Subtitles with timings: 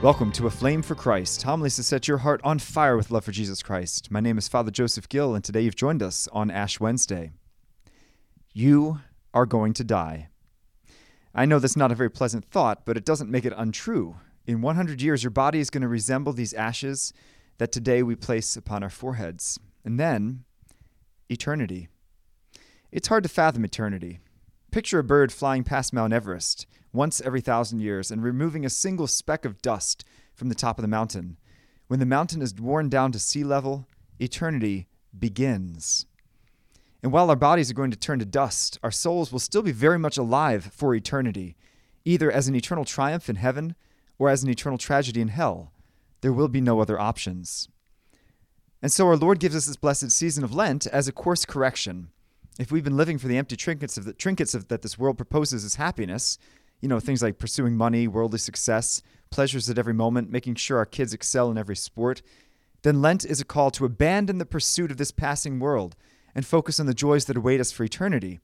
[0.00, 3.32] Welcome to Aflame for Christ, homilies to set your heart on fire with love for
[3.32, 4.12] Jesus Christ.
[4.12, 7.32] My name is Father Joseph Gill, and today you've joined us on Ash Wednesday.
[8.52, 9.00] You
[9.34, 10.28] are going to die.
[11.34, 14.14] I know that's not a very pleasant thought, but it doesn't make it untrue.
[14.46, 17.12] In 100 years, your body is going to resemble these ashes
[17.58, 19.58] that today we place upon our foreheads.
[19.84, 20.44] And then,
[21.28, 21.88] eternity.
[22.92, 24.20] It's hard to fathom eternity.
[24.70, 29.06] Picture a bird flying past Mount Everest once every thousand years and removing a single
[29.06, 31.36] speck of dust from the top of the mountain.
[31.86, 33.86] When the mountain is worn down to sea level,
[34.18, 36.06] eternity begins.
[37.00, 39.70] And while our bodies are going to turn to dust, our souls will still be
[39.70, 41.56] very much alive for eternity,
[42.04, 43.76] either as an eternal triumph in heaven
[44.18, 45.72] or as an eternal tragedy in hell.
[46.20, 47.68] There will be no other options.
[48.82, 52.08] And so our Lord gives us this blessed season of Lent as a course correction.
[52.58, 55.16] If we've been living for the empty trinkets of the trinkets of, that this world
[55.16, 56.38] proposes as happiness,
[56.80, 60.86] you know, things like pursuing money, worldly success, pleasures at every moment, making sure our
[60.86, 62.22] kids excel in every sport,
[62.82, 65.96] then Lent is a call to abandon the pursuit of this passing world
[66.34, 68.40] and focus on the joys that await us for eternity.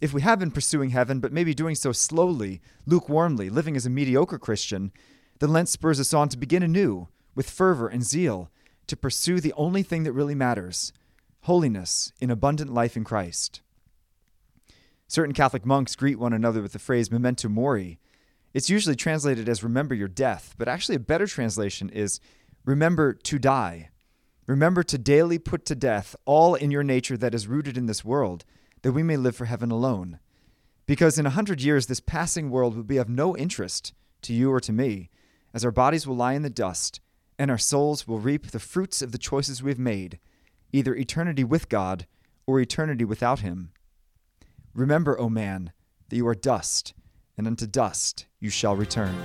[0.00, 3.90] If we have been pursuing heaven, but maybe doing so slowly, lukewarmly, living as a
[3.90, 4.92] mediocre Christian,
[5.40, 8.50] then Lent spurs us on to begin anew, with fervor and zeal,
[8.86, 10.92] to pursue the only thing that really matters
[11.42, 13.60] holiness in abundant life in Christ.
[15.08, 17.98] Certain Catholic monks greet one another with the phrase memento mori.
[18.52, 22.20] It's usually translated as remember your death, but actually, a better translation is
[22.64, 23.90] remember to die.
[24.46, 28.04] Remember to daily put to death all in your nature that is rooted in this
[28.04, 28.44] world,
[28.82, 30.20] that we may live for heaven alone.
[30.86, 34.52] Because in a hundred years, this passing world will be of no interest to you
[34.52, 35.10] or to me,
[35.52, 37.00] as our bodies will lie in the dust,
[37.38, 40.18] and our souls will reap the fruits of the choices we have made,
[40.72, 42.06] either eternity with God
[42.46, 43.72] or eternity without Him.
[44.76, 45.72] Remember, O man,
[46.10, 46.92] that you are dust,
[47.38, 49.16] and unto dust you shall return.